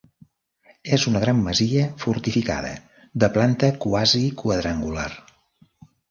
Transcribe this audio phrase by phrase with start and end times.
[0.95, 2.71] És una gran masia fortificada
[3.23, 5.07] de planta quasi quadrangular.